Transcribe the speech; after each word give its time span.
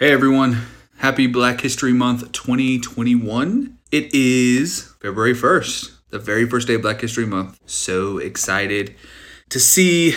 Hey 0.00 0.12
everyone, 0.12 0.62
happy 0.96 1.26
Black 1.26 1.60
History 1.60 1.92
Month 1.92 2.32
2021. 2.32 3.76
It 3.92 4.14
is 4.14 4.94
February 4.98 5.34
1st, 5.34 5.90
the 6.08 6.18
very 6.18 6.48
first 6.48 6.66
day 6.66 6.76
of 6.76 6.80
Black 6.80 7.02
History 7.02 7.26
Month. 7.26 7.60
So 7.66 8.16
excited 8.16 8.94
to 9.50 9.60
see 9.60 10.14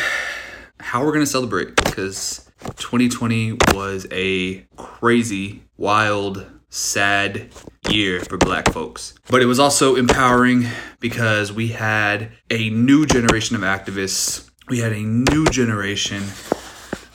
how 0.79 1.03
we're 1.03 1.11
going 1.11 1.25
to 1.25 1.29
celebrate 1.29 1.75
because 1.75 2.49
2020 2.77 3.57
was 3.73 4.07
a 4.09 4.65
crazy, 4.77 5.63
wild, 5.75 6.49
sad 6.69 7.49
year 7.89 8.21
for 8.21 8.37
black 8.37 8.71
folks. 8.71 9.15
But 9.29 9.41
it 9.41 9.47
was 9.47 9.59
also 9.59 9.97
empowering 9.97 10.65
because 11.01 11.51
we 11.51 11.67
had 11.67 12.31
a 12.49 12.69
new 12.69 13.05
generation 13.05 13.57
of 13.57 13.63
activists, 13.63 14.49
we 14.69 14.79
had 14.79 14.93
a 14.93 15.01
new 15.01 15.43
generation 15.47 16.23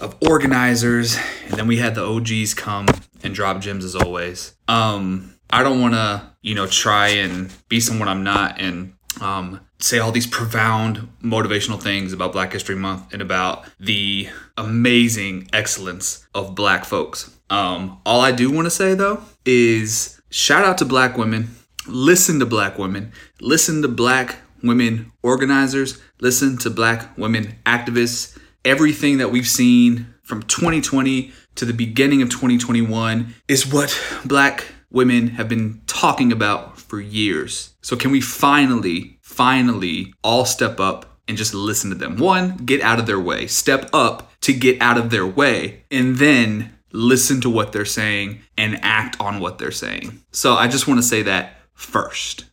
of 0.01 0.17
organizers, 0.23 1.17
and 1.47 1.55
then 1.55 1.67
we 1.67 1.79
had 1.79 1.95
the 1.95 2.05
OGs 2.05 2.55
come 2.55 2.87
and 3.23 3.35
drop 3.35 3.61
gems 3.61 3.85
as 3.85 3.95
always. 3.95 4.55
Um, 4.69 5.35
I 5.51 5.63
don't 5.63 5.81
want 5.81 5.95
to, 5.95 6.31
you 6.43 6.55
know, 6.55 6.67
try 6.67 7.09
and 7.09 7.53
be 7.69 7.81
someone 7.81 8.09
I'm 8.09 8.23
not 8.23 8.61
and 8.61 8.95
um, 9.21 9.61
say 9.79 9.99
all 9.99 10.13
these 10.13 10.27
profound 10.27 11.09
motivational 11.23 11.81
things 11.81 12.13
about 12.13 12.33
Black 12.33 12.53
History 12.53 12.77
Month 12.77 13.13
and 13.13 13.23
about 13.23 13.65
the 13.81 14.29
amazing 14.57 15.49
excellence 15.53 16.27
of 16.35 16.55
Black 16.55 16.85
folks. 16.85 17.37
Um, 17.51 18.01
all 18.05 18.21
I 18.21 18.33
do 18.33 18.51
want 18.51 18.67
to 18.67 18.71
say 18.71 18.95
though 18.95 19.23
is 19.45 20.21
shout 20.31 20.65
out 20.65 20.79
to 20.79 20.85
Black 20.85 21.17
women. 21.17 21.49
Listen 21.87 22.39
to 22.41 22.47
Black 22.47 22.79
women. 22.79 23.13
Listen 23.41 23.81
to 23.83 23.89
Black 23.89 24.37
women 24.63 25.13
organizers. 25.23 26.01
Listen 26.21 26.59
to 26.59 26.71
Black 26.71 27.17
women 27.17 27.55
activists 27.65 28.39
everything 28.65 29.19
that 29.19 29.31
we've 29.31 29.49
seen 29.49 30.15
from 30.23 30.43
2020 30.43 31.33
to 31.55 31.65
the 31.65 31.73
beginning 31.73 32.23
of 32.23 32.31
2021 32.31 33.35
is 33.49 33.67
what 33.67 33.99
black 34.25 34.67
women 34.91 35.29
have 35.29 35.49
been 35.49 35.81
talking 35.87 36.33
about 36.33 36.79
for 36.79 37.01
years. 37.01 37.75
So, 37.83 37.97
can 37.97 38.11
we 38.11 38.21
finally, 38.21 39.19
finally 39.23 40.15
all 40.23 40.45
step 40.45 40.81
up 40.81 41.19
and 41.27 41.37
just 41.37 41.55
listen 41.55 41.91
to 41.91 41.97
them? 41.97 42.17
One, 42.17 42.57
get 42.59 42.81
out 42.81 42.99
of 42.99 43.07
their 43.07 43.21
way, 43.21 43.47
step 43.47 43.91
up 43.93 44.31
to 44.43 44.53
get 44.53 44.81
out 44.81 44.99
of 44.99 45.11
their 45.11 45.27
way, 45.27 45.85
and 45.91 46.17
then 46.17 46.79
listen 46.93 47.41
to 47.43 47.51
what 47.51 47.73
they're 47.73 47.85
saying 47.85 48.41
and 48.57 48.79
act 48.83 49.21
on 49.21 49.41
what 49.41 49.59
they're 49.59 49.71
saying. 49.71 50.23
So, 50.33 50.55
I 50.55 50.69
just 50.69 50.87
want 50.87 50.99
to 50.99 51.07
say 51.07 51.23
that 51.23 51.61
first. 51.75 52.45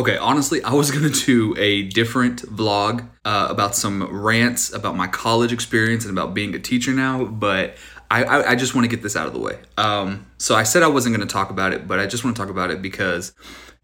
Okay, 0.00 0.16
honestly, 0.16 0.62
I 0.62 0.72
was 0.72 0.90
gonna 0.90 1.10
do 1.10 1.54
a 1.58 1.82
different 1.82 2.40
vlog 2.40 3.06
uh, 3.26 3.48
about 3.50 3.76
some 3.76 4.02
rants 4.02 4.72
about 4.72 4.96
my 4.96 5.06
college 5.06 5.52
experience 5.52 6.06
and 6.06 6.18
about 6.18 6.32
being 6.32 6.54
a 6.54 6.58
teacher 6.58 6.94
now, 6.94 7.26
but 7.26 7.76
I, 8.10 8.24
I, 8.24 8.50
I 8.52 8.54
just 8.54 8.74
want 8.74 8.86
to 8.86 8.88
get 8.88 9.02
this 9.02 9.14
out 9.14 9.26
of 9.26 9.34
the 9.34 9.38
way. 9.38 9.58
Um, 9.76 10.24
so 10.38 10.54
I 10.54 10.62
said 10.62 10.82
I 10.82 10.86
wasn't 10.86 11.14
gonna 11.14 11.26
talk 11.26 11.50
about 11.50 11.74
it, 11.74 11.86
but 11.86 11.98
I 11.98 12.06
just 12.06 12.24
want 12.24 12.34
to 12.34 12.40
talk 12.40 12.48
about 12.48 12.70
it 12.70 12.80
because 12.80 13.34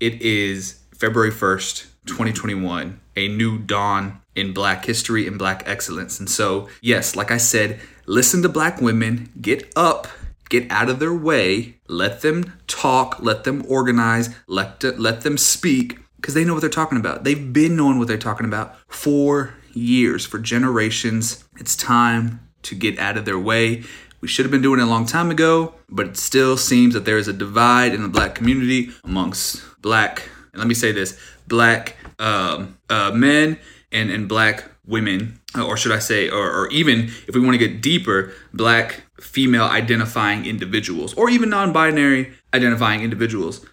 it 0.00 0.22
is 0.22 0.80
February 0.94 1.32
1st, 1.32 1.84
2021, 2.06 2.98
a 3.16 3.28
new 3.28 3.58
dawn 3.58 4.22
in 4.34 4.54
Black 4.54 4.86
history 4.86 5.26
and 5.26 5.38
Black 5.38 5.64
excellence. 5.66 6.18
And 6.18 6.30
so, 6.30 6.70
yes, 6.80 7.14
like 7.14 7.30
I 7.30 7.36
said, 7.36 7.78
listen 8.06 8.40
to 8.40 8.48
Black 8.48 8.80
women, 8.80 9.28
get 9.38 9.70
up 9.76 10.08
get 10.48 10.70
out 10.70 10.88
of 10.88 10.98
their 11.00 11.12
way, 11.12 11.74
let 11.88 12.22
them 12.22 12.52
talk, 12.66 13.18
let 13.20 13.44
them 13.44 13.64
organize, 13.68 14.34
let, 14.46 14.82
let 14.98 15.22
them 15.22 15.36
speak, 15.36 15.98
because 16.16 16.34
they 16.34 16.44
know 16.44 16.54
what 16.54 16.60
they're 16.60 16.70
talking 16.70 16.98
about. 16.98 17.24
They've 17.24 17.52
been 17.52 17.76
knowing 17.76 17.98
what 17.98 18.08
they're 18.08 18.18
talking 18.18 18.46
about 18.46 18.76
for 18.88 19.54
years, 19.72 20.24
for 20.24 20.38
generations. 20.38 21.44
It's 21.58 21.76
time 21.76 22.40
to 22.62 22.74
get 22.74 22.98
out 22.98 23.16
of 23.16 23.24
their 23.24 23.38
way. 23.38 23.84
We 24.20 24.28
should 24.28 24.44
have 24.44 24.50
been 24.50 24.62
doing 24.62 24.80
it 24.80 24.84
a 24.84 24.86
long 24.86 25.06
time 25.06 25.30
ago, 25.30 25.74
but 25.88 26.06
it 26.06 26.16
still 26.16 26.56
seems 26.56 26.94
that 26.94 27.04
there 27.04 27.18
is 27.18 27.28
a 27.28 27.32
divide 27.32 27.94
in 27.94 28.02
the 28.02 28.08
black 28.08 28.34
community 28.34 28.90
amongst 29.04 29.62
black, 29.82 30.28
and 30.52 30.58
let 30.58 30.66
me 30.66 30.74
say 30.74 30.90
this, 30.90 31.18
black 31.46 31.96
um, 32.18 32.78
uh, 32.88 33.12
men 33.12 33.58
and, 33.92 34.10
and 34.10 34.28
black 34.28 34.64
women, 34.86 35.40
or 35.56 35.76
should 35.76 35.92
I 35.92 35.98
say, 35.98 36.28
or, 36.28 36.50
or 36.50 36.68
even 36.68 37.10
if 37.26 37.34
we 37.34 37.40
want 37.40 37.54
to 37.54 37.58
get 37.58 37.82
deeper, 37.82 38.32
black 38.52 39.02
female 39.20 39.64
identifying 39.64 40.46
individuals, 40.46 41.14
or 41.14 41.30
even 41.30 41.48
non 41.50 41.72
binary 41.72 42.32
identifying 42.54 43.02
individuals. 43.02 43.64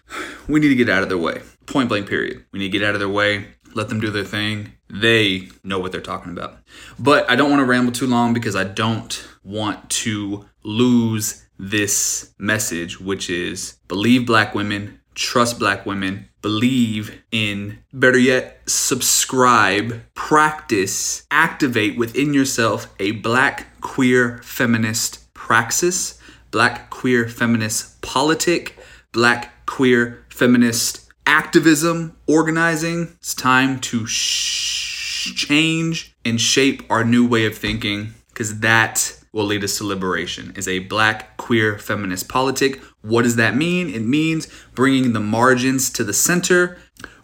We 0.48 0.60
need 0.60 0.68
to 0.68 0.74
get 0.74 0.88
out 0.88 1.02
of 1.02 1.08
their 1.08 1.18
way. 1.18 1.40
Point 1.66 1.88
blank, 1.88 2.08
period. 2.08 2.44
We 2.52 2.58
need 2.58 2.70
to 2.70 2.78
get 2.78 2.86
out 2.86 2.94
of 2.94 3.00
their 3.00 3.08
way, 3.08 3.46
let 3.74 3.88
them 3.88 4.00
do 4.00 4.10
their 4.10 4.24
thing. 4.24 4.72
They 4.88 5.48
know 5.62 5.78
what 5.78 5.92
they're 5.92 6.00
talking 6.00 6.32
about. 6.32 6.58
But 6.98 7.28
I 7.30 7.36
don't 7.36 7.50
want 7.50 7.60
to 7.60 7.66
ramble 7.66 7.92
too 7.92 8.06
long 8.06 8.34
because 8.34 8.54
I 8.54 8.64
don't 8.64 9.26
want 9.42 9.90
to 9.90 10.46
lose 10.62 11.46
this 11.58 12.34
message, 12.38 13.00
which 13.00 13.30
is 13.30 13.78
believe 13.88 14.26
black 14.26 14.54
women, 14.54 15.00
trust 15.14 15.58
black 15.58 15.86
women, 15.86 16.28
believe 16.42 17.22
in, 17.30 17.78
better 17.92 18.18
yet, 18.18 18.60
subscribe, 18.66 20.02
practice, 20.14 21.26
activate 21.30 21.96
within 21.96 22.34
yourself 22.34 22.92
a 22.98 23.12
black 23.12 23.80
queer 23.80 24.38
feminist 24.42 25.32
praxis, 25.34 26.18
black 26.50 26.90
queer 26.90 27.28
feminist 27.28 28.00
politic, 28.02 28.76
black 29.12 29.66
queer 29.66 30.24
feminist 30.28 31.08
activism, 31.26 32.16
organizing. 32.26 33.16
It's 33.18 33.34
time 33.34 33.80
to 33.80 34.06
sh- 34.06 35.34
change 35.34 36.14
and 36.24 36.40
shape 36.40 36.82
our 36.90 37.04
new 37.04 37.26
way 37.26 37.46
of 37.46 37.56
thinking 37.56 38.14
because 38.28 38.60
that 38.60 39.16
will 39.32 39.44
lead 39.44 39.64
us 39.64 39.78
to 39.78 39.84
liberation. 39.84 40.52
Is 40.56 40.68
a 40.68 40.80
black 40.80 41.36
queer 41.36 41.78
feminist 41.78 42.28
politic. 42.28 42.80
What 43.04 43.22
does 43.22 43.36
that 43.36 43.54
mean? 43.54 43.90
It 43.90 44.02
means 44.02 44.48
bringing 44.74 45.12
the 45.12 45.20
margins 45.20 45.90
to 45.90 46.04
the 46.04 46.14
center, 46.14 46.78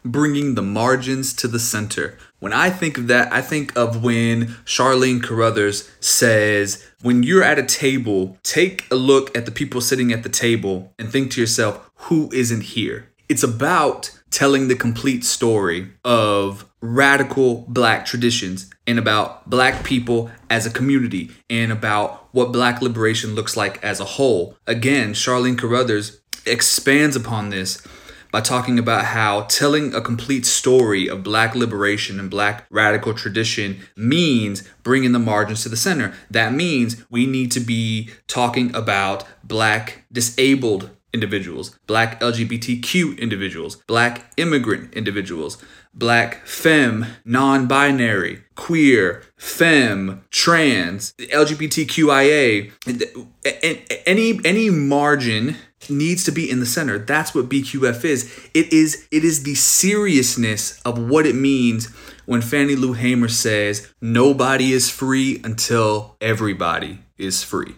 bringing 0.04 0.54
the 0.54 0.62
margins 0.62 1.32
to 1.34 1.48
the 1.48 1.58
center. 1.58 2.18
When 2.38 2.52
I 2.52 2.68
think 2.68 2.98
of 2.98 3.06
that, 3.06 3.32
I 3.32 3.40
think 3.40 3.74
of 3.76 4.02
when 4.02 4.48
Charlene 4.66 5.22
Carruthers 5.22 5.90
says, 6.00 6.86
when 7.00 7.22
you're 7.22 7.42
at 7.42 7.58
a 7.58 7.62
table, 7.62 8.36
take 8.42 8.90
a 8.90 8.94
look 8.94 9.34
at 9.36 9.46
the 9.46 9.52
people 9.52 9.80
sitting 9.80 10.12
at 10.12 10.22
the 10.22 10.28
table 10.28 10.92
and 10.98 11.10
think 11.10 11.30
to 11.32 11.40
yourself, 11.40 11.90
who 11.94 12.30
isn't 12.32 12.62
here? 12.62 13.08
It's 13.30 13.42
about 13.42 14.10
telling 14.30 14.68
the 14.68 14.76
complete 14.76 15.24
story 15.24 15.92
of 16.04 16.66
radical 16.80 17.64
black 17.68 18.06
traditions 18.06 18.70
and 18.86 18.98
about 18.98 19.48
black 19.48 19.84
people 19.84 20.30
as 20.48 20.66
a 20.66 20.70
community 20.70 21.30
and 21.48 21.70
about 21.70 22.28
what 22.32 22.52
black 22.52 22.80
liberation 22.80 23.34
looks 23.34 23.56
like 23.56 23.82
as 23.84 24.00
a 24.00 24.04
whole. 24.04 24.56
Again, 24.66 25.12
Charlene 25.12 25.58
Carruthers 25.58 26.20
expands 26.46 27.16
upon 27.16 27.50
this 27.50 27.86
by 28.32 28.40
talking 28.40 28.78
about 28.78 29.06
how 29.06 29.42
telling 29.42 29.92
a 29.94 30.00
complete 30.00 30.46
story 30.46 31.08
of 31.08 31.22
black 31.22 31.54
liberation 31.54 32.20
and 32.20 32.30
black 32.30 32.64
radical 32.70 33.12
tradition 33.12 33.80
means 33.96 34.62
bringing 34.82 35.12
the 35.12 35.18
margins 35.18 35.62
to 35.64 35.68
the 35.68 35.76
center. 35.76 36.14
That 36.30 36.52
means 36.52 37.04
we 37.10 37.26
need 37.26 37.50
to 37.52 37.60
be 37.60 38.10
talking 38.28 38.74
about 38.74 39.24
black 39.42 40.04
disabled 40.12 40.90
individuals, 41.12 41.78
black 41.86 42.20
LGBTQ 42.20 43.18
individuals, 43.18 43.76
black 43.86 44.32
immigrant 44.36 44.94
individuals, 44.94 45.62
black 45.94 46.46
femme, 46.46 47.06
non 47.24 47.66
binary, 47.66 48.42
queer, 48.54 49.22
femme, 49.36 50.22
trans, 50.30 51.12
LGBTQIA, 51.18 52.72
any, 54.06 54.40
any 54.44 54.70
margin 54.70 55.56
needs 55.88 56.24
to 56.24 56.32
be 56.32 56.50
in 56.50 56.60
the 56.60 56.66
center. 56.66 56.98
That's 56.98 57.34
what 57.34 57.48
BQF 57.48 58.04
is. 58.04 58.48
It 58.54 58.72
is 58.72 59.08
it 59.10 59.24
is 59.24 59.44
the 59.44 59.54
seriousness 59.54 60.80
of 60.82 60.98
what 60.98 61.26
it 61.26 61.34
means 61.34 61.86
when 62.26 62.42
Fannie 62.42 62.76
Lou 62.76 62.92
Hamer 62.92 63.28
says 63.28 63.92
nobody 64.00 64.72
is 64.72 64.90
free 64.90 65.40
until 65.42 66.16
everybody 66.20 67.00
is 67.16 67.42
free. 67.42 67.74